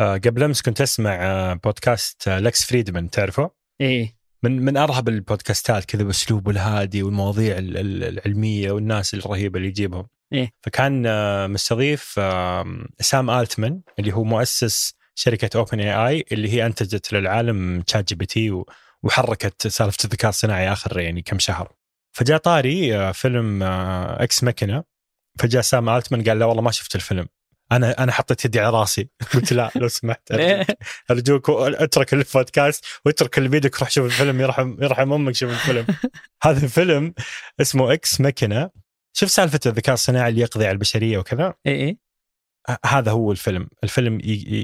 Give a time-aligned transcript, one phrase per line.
[0.00, 3.50] آه، قبل أمس كنت أسمع آه، بودكاست آه، لكس فريدمان تعرفه؟
[3.80, 9.68] إيه من من أرهب البودكاستات كذا باسلوبه الهادي والمواضيع ال- ال- العلمية والناس الرهيبة اللي
[9.68, 10.06] يجيبهم.
[10.32, 10.50] إيه.
[10.62, 11.02] فكان
[11.50, 12.02] مستضيف
[13.00, 18.62] سام ألتمان اللي هو مؤسس شركة OpenAI اللي هي أنتجت للعالم ChatGPT
[19.02, 21.72] وحركت سالفة الذكاء الصناعي آخر يعني كم شهر.
[22.12, 24.84] فجاء طاري فيلم Ex Machina
[25.38, 27.26] فجاء سام ألتمان قال لا والله ما شفت الفيلم.
[27.72, 29.08] أنا أنا حطيت يدي على راسي.
[29.34, 30.32] قلت لا لو سمحت.
[31.10, 35.86] أرجوك اترك البودكاست واترك اللي بيدك روح شوف الفيلم يرحم يرحم أمك شوف الفيلم.
[36.44, 37.14] هذا الفيلم
[37.60, 38.70] اسمه Ex Machina
[39.12, 41.54] شوف سالفة الذكاء الصناعي اللي يقضي على البشرية وكذا.
[41.66, 41.96] إيه
[42.70, 43.68] ه- هذا هو الفيلم.
[43.84, 44.20] الفيلم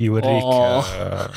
[0.00, 0.84] يوريك أوه.
[0.84, 1.30] آه،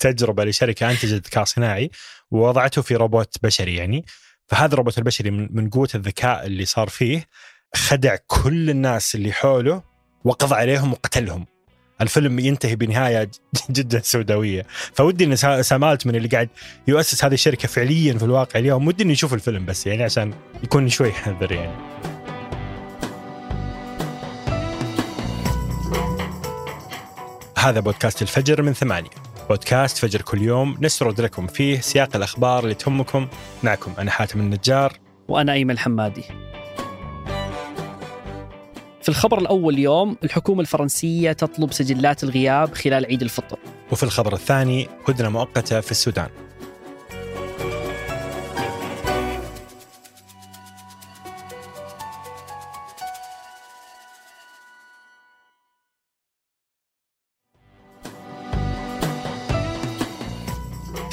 [0.00, 1.90] تجربة لشركة أنتجت ذكاء صناعي
[2.30, 4.04] ووضعته في روبوت بشري يعني.
[4.48, 7.26] فهذا الروبوت البشري من من قوة الذكاء اللي صار فيه
[7.74, 9.93] خدع كل الناس اللي حوله
[10.24, 11.46] وقضى عليهم وقتلهم.
[12.00, 13.30] الفيلم ينتهي بنهاية
[13.70, 14.66] جدا سوداوية.
[14.94, 16.48] فودي إن سا- سامالت من اللي قاعد
[16.88, 18.86] يؤسس هذه الشركة فعليا في الواقع اليوم.
[18.86, 21.74] ودي إنه يشوف الفيلم بس يعني عشان يكون شوي حذر يعني.
[27.58, 29.10] هذا بودكاست الفجر من ثمانية.
[29.48, 30.76] بودكاست فجر كل يوم.
[30.80, 33.28] نسرد لكم فيه سياق الأخبار اللي تهمكم.
[33.62, 34.92] معكم أنا حاتم النجار.
[35.28, 36.24] وأنا أيمن الحمادي.
[39.04, 43.58] في الخبر الأول اليوم الحكومة الفرنسية تطلب سجلات الغياب خلال عيد الفطر.
[43.92, 46.28] وفي الخبر الثاني هدنة مؤقتة في السودان.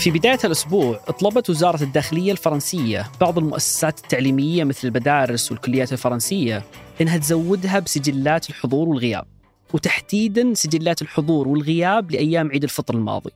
[0.01, 6.63] في بداية الأسبوع طلبت وزارة الداخلية الفرنسية بعض المؤسسات التعليمية مثل المدارس والكليات الفرنسية
[7.01, 9.25] إنها تزودها بسجلات الحضور والغياب
[9.73, 13.31] وتحديدا سجلات الحضور والغياب لأيام عيد الفطر الماضي.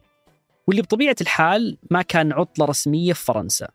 [0.68, 3.68] واللي بطبيعة الحال ما كان عطلة رسمية في فرنسا.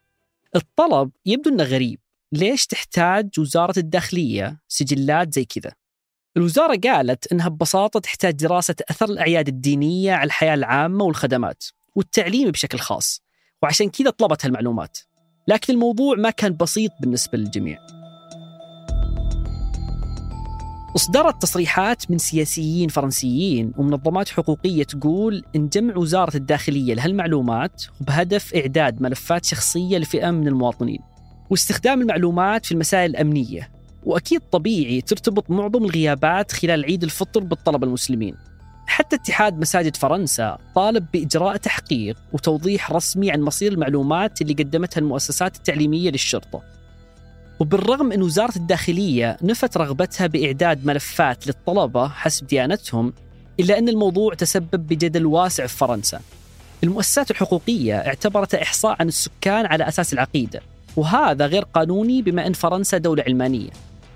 [0.56, 1.98] الطلب يبدو أنه غريب.
[2.33, 5.72] ليش تحتاج وزارة الداخلية سجلات زي كذا؟
[6.36, 11.64] الوزارة قالت أنها ببساطة تحتاج دراسة أثر الأعياد الدينية على الحياة العامة والخدمات.
[11.95, 13.23] والتعليم بشكل خاص.
[13.62, 14.98] وعشان كذا طلبت هالمعلومات.
[15.48, 17.78] لكن الموضوع ما كان بسيط بالنسبة للجميع.
[20.96, 29.02] أصدرت تصريحات من سياسيين فرنسيين ومنظمات حقوقية تقول إن جمع وزارة الداخلية لهالمعلومات بهدف إعداد
[29.02, 31.01] ملفات شخصية لفئة من المواطنين.
[31.51, 33.70] واستخدام المعلومات في المسائل الأمنية.
[34.05, 38.36] وأكيد طبيعي ترتبط معظم الغيابات خلال عيد الفطر بالطلبة المسلمين.
[38.86, 45.57] حتى اتحاد مساجد فرنسا طالب بإجراء تحقيق وتوضيح رسمي عن مصير المعلومات اللي قدمتها المؤسسات
[45.57, 46.63] التعليمية للشرطة.
[47.61, 53.13] وبالرغم أن وزارة الداخلية نفت رغبتها بإعداد ملفات للطلبة حسب ديانتهم
[53.61, 56.20] إلا أن الموضوع تسبب بجدل واسع في فرنسا.
[56.85, 60.61] المؤسسات الحقوقية اعتبرت إحصاء عن السكان على أساس العقيدة
[60.96, 63.70] وهذا غير قانوني بما أن فرنسا دولة علمانية.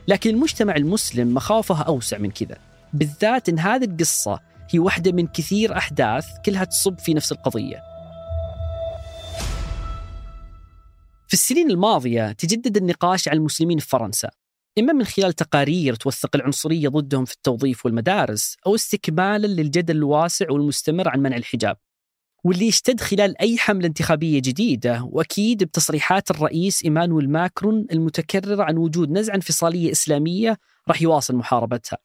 [0.09, 2.57] لكن المجتمع المسلم مخاوفه أوسع من كذا.
[2.93, 7.83] بالذات أن هذه القصة هي واحدة من كثير أحداث كلها تصب في نفس القضية.
[11.29, 14.31] في السنين الماضية تجدد النقاش عن المسلمين في فرنسا
[14.79, 21.09] إما من خلال تقارير توثق العنصرية ضدهم في التوظيف والمدارس أو استكمالا للجدل الواسع والمستمر
[21.09, 21.77] عن منع الحجاب.
[22.45, 29.11] واللي يشتد خلال أي حملة انتخابية جديدة وأكيد بتصريحات الرئيس إيمانويل ماكرون المتكررة عن وجود
[29.11, 30.59] نزعة انفصالية إسلامية
[30.89, 31.99] راح يواصل محاربتها.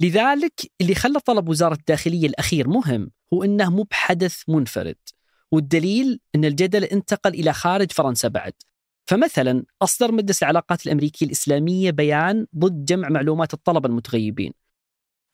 [0.00, 4.96] لذلك اللي خلى طلب وزارة الداخلية الأخير مهم هو أنه مو بحدث منفرد
[5.52, 8.52] والدليل أن الجدل انتقل إلى خارج فرنسا بعد.
[9.06, 14.52] فمثلا أصدر مجلس العلاقات الأمريكي الإسلامية بيان ضد جمع معلومات الطلبة المتغيبين.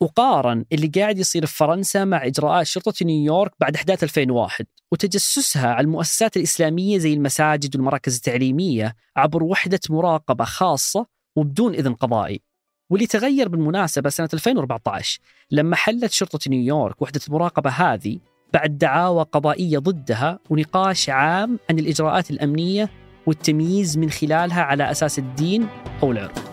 [0.03, 5.85] وقارن اللي قاعد يصير في فرنسا مع إجراءات شرطة نيويورك بعد أحداث 2001 وتجسسها على
[5.85, 11.07] المؤسسات الإسلامية زي المساجد والمراكز التعليمية عبر وحدة مراقبة خاصة
[11.37, 12.43] وبدون إذن قضائي.
[12.91, 15.21] واللي تغير بالمناسبة سنة 2014
[15.51, 18.19] لما حلت شرطة نيويورك وحدة المراقبة هذه
[18.53, 22.91] بعد دعاوى قضائية ضدها ونقاش عام عن الإجراءات الأمنية
[23.27, 25.67] والتمييز من خلالها على أساس الدين
[26.03, 26.51] أو العرق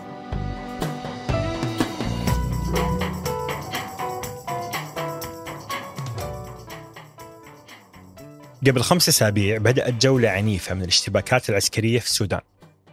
[8.66, 12.40] قبل خمس أسابيع بدأت جولة عنيفة من الاشتباكات العسكرية في السودان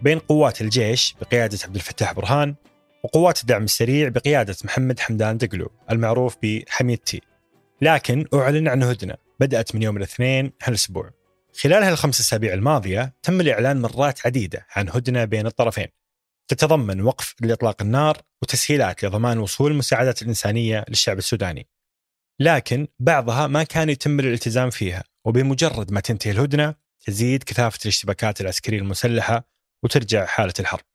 [0.01, 2.55] بين قوات الجيش بقيادة عبد الفتاح برهان
[3.05, 7.21] وقوات الدعم السريع بقيادة محمد حمدان دقلو المعروف بحميدتي
[7.81, 11.09] لكن أعلن عن هدنة بدأت من يوم الاثنين هالأسبوع.
[11.61, 15.87] خلال هالخمس أسابيع الماضية تم الإعلان مرات عديدة عن هدنة بين الطرفين.
[16.47, 21.67] تتضمن وقف لإطلاق النار وتسهيلات لضمان وصول المساعدات الإنسانية للشعب السوداني.
[22.39, 26.75] لكن بعضها ما كان يتم الالتزام فيها وبمجرد ما تنتهي الهدنة
[27.05, 29.47] تزيد كثافة الاشتباكات العسكرية المسلحة
[29.83, 30.94] وترجع حالة الحرب.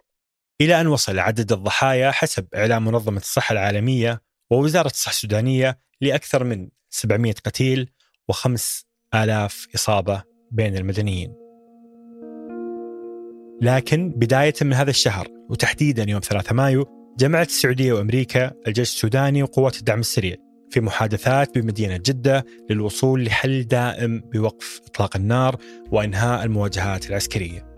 [0.60, 6.68] إلى أن وصل عدد الضحايا حسب إعلام منظمة الصحة العالمية ووزارة الصحة السودانية لأكثر من
[6.90, 7.90] 700 قتيل
[8.28, 11.34] وخمس آلاف إصابة بين المدنيين.
[13.62, 16.86] لكن بداية من هذا الشهر وتحديدا يوم 3 مايو
[17.18, 20.36] جمعت السعودية وأمريكا الجيش السوداني وقوات الدعم السريع
[20.70, 25.56] في محادثات بمدينة جدة للوصول لحل دائم بوقف إطلاق النار
[25.90, 27.69] وإنهاء المواجهات العسكرية.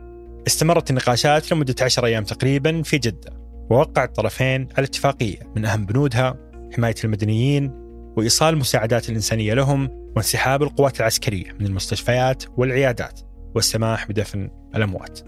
[0.47, 3.33] استمرت النقاشات لمدة عشر أيام تقريبا في جدة
[3.71, 6.37] ووقع الطرفين على اتفاقية من أهم بنودها
[6.77, 7.71] حماية المدنيين
[8.17, 13.21] وإيصال المساعدات الإنسانية لهم وانسحاب القوات العسكرية من المستشفيات والعيادات
[13.55, 15.21] والسماح بدفن الأموات.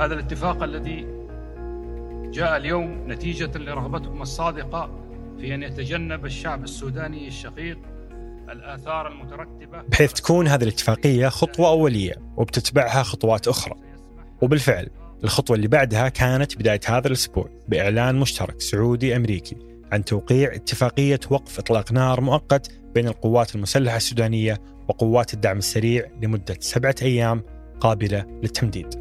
[0.00, 1.06] هذا الاتفاق الذي
[2.32, 4.90] جاء اليوم نتيجة لرغبتكم الصادقة
[5.40, 7.78] في أن يتجنب الشعب السوداني الشقيق
[8.50, 9.82] الآثار المترتبة.
[9.82, 13.74] بحيث تكون هذه الاتفاقية خطوة أولية وبتتبعها خطوات أخرى.
[14.42, 14.90] وبالفعل
[15.24, 19.56] الخطوة اللي بعدها كانت بداية هذا الأسبوع بإعلان مشترك سعودي أمريكي
[19.92, 26.56] عن توقيع اتفاقية وقف إطلاق نار مؤقت بين القوات المسلحة السودانية وقوات الدعم السريع لمدة
[26.60, 27.42] سبعة أيام
[27.80, 28.94] قابلة للتمديد.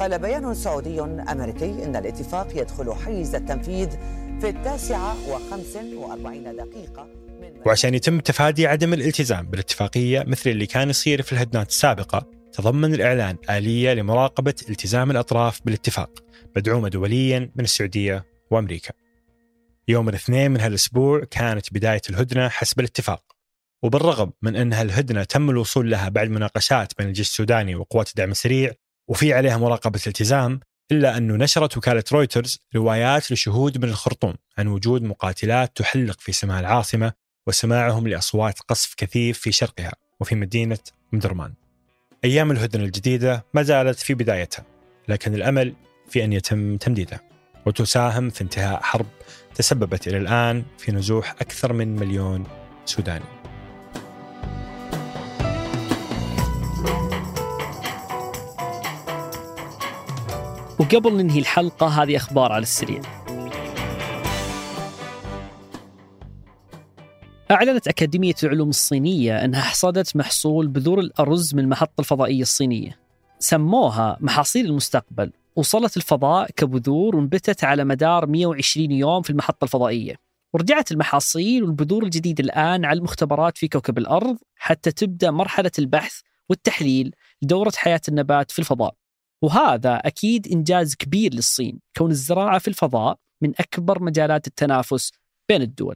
[0.00, 3.88] قال بيان سعودي أمريكي إن الاتفاق يدخل حيز التنفيذ
[4.40, 7.06] في التاسعة وخمس وأربعين دقيقة
[7.40, 12.94] من وعشان يتم تفادي عدم الالتزام بالاتفاقية مثل اللي كان يصير في الهدنات السابقة تضمن
[12.94, 16.10] الإعلان آلية لمراقبة التزام الأطراف بالاتفاق
[16.56, 18.92] مدعومة دوليا من السعودية وأمريكا.
[19.88, 23.22] يوم الاثنين من هالأسبوع كانت بداية الهدنة حسب الاتفاق
[23.82, 28.72] وبالرغم من أن هالهدنة تم الوصول لها بعد مناقشات بين الجيش السوداني وقوات الدعم السريع
[29.08, 30.60] وفي عليها مراقبة التزام
[30.92, 36.60] إلا أنه نشرت وكالة رويترز روايات لشهود من الخرطوم عن وجود مقاتلات تحلق في سماء
[36.60, 37.12] العاصمة
[37.46, 40.78] وسماعهم لأصوات قصف كثيف في شرقها وفي مدينة
[41.12, 41.54] مدرمان.
[42.24, 44.64] أيام الهدنة الجديدة ما زالت في بدايتها
[45.08, 45.74] لكن الأمل
[46.08, 47.20] في أن يتم تمديدها
[47.66, 49.06] وتساهم في انتهاء حرب
[49.54, 52.44] تسببت إلى الآن في نزوح أكثر من مليون
[52.84, 53.24] سوداني.
[60.78, 63.17] وقبل ننهي الحلقة هذه أخبار على السريع.
[67.50, 72.98] أعلنت أكاديمية العلوم الصينية أنها حصدت محصول بذور الأرز من المحطة الفضائية الصينية.
[73.38, 75.32] سموها محاصيل المستقبل.
[75.56, 80.14] وصلت الفضاء كبذور وانبتت على مدار 120 يوم في المحطة الفضائية.
[80.54, 87.14] ورجعت المحاصيل والبذور الجديدة الآن على المختبرات في كوكب الأرض حتى تبدأ مرحلة البحث والتحليل
[87.42, 88.94] لدورة حياة النبات في الفضاء.
[89.42, 95.12] وهذا أكيد إنجاز كبير للصين كون الزراعة في الفضاء من أكبر مجالات التنافس
[95.48, 95.94] بين الدول.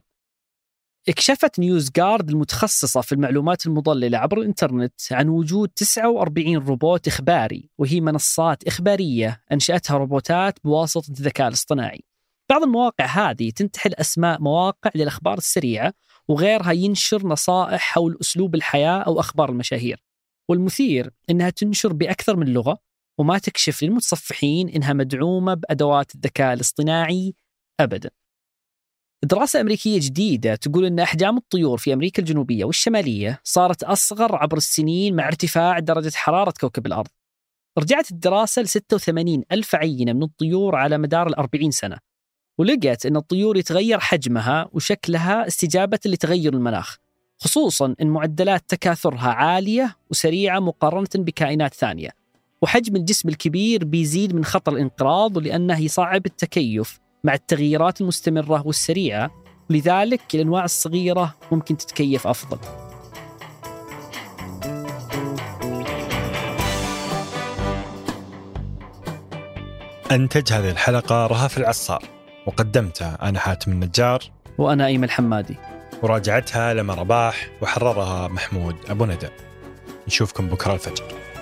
[1.09, 8.01] اكشفت نيوز جارد المتخصصة في المعلومات المضللة عبر الإنترنت عن وجود 49 روبوت إخباري وهي
[8.01, 12.03] منصات إخبارية أنشأتها روبوتات بواسطة الذكاء الاصطناعي
[12.49, 15.93] بعض المواقع هذه تنتحل أسماء مواقع للأخبار السريعة
[16.27, 20.03] وغيرها ينشر نصائح حول أسلوب الحياة أو أخبار المشاهير
[20.49, 22.77] والمثير أنها تنشر بأكثر من لغة
[23.17, 27.35] وما تكشف للمتصفحين إنها مدعومة بأدوات الذكاء الاصطناعي
[27.79, 28.09] ابدا.
[29.23, 35.15] دراسة أمريكية جديدة تقول أن أحجام الطيور في أمريكا الجنوبية والشمالية صارت أصغر عبر السنين
[35.15, 37.07] مع ارتفاع درجة حرارة كوكب الأرض.
[37.77, 41.97] رجعت الدراسة ل 86 ألف عينة من الطيور على مدار ال 40 سنة
[42.57, 46.97] ولقت أن الطيور يتغير حجمها وشكلها استجابة لتغير المناخ
[47.39, 52.09] خصوصا أن معدلات تكاثرها عالية وسريعة مقارنة بكائنات ثانية
[52.61, 59.31] وحجم الجسم الكبير بيزيد من خطر الانقراض ولأنه يصعب التكيف مع التغييرات المستمرة والسريعة.
[59.69, 62.57] لذلك الأنواع الصغيرة ممكن تتكيف أفضل.
[70.11, 72.03] أنتج هذه الحلقة رهف العصار.
[72.45, 74.19] وقدمتها أنا حاتم النجار.
[74.57, 75.55] وأنا أيمن الحمادي.
[76.01, 79.29] وراجعتها لما رباح وحررها محمود أبو ندى.
[80.07, 81.32] نشوفكم بكرة الفجر.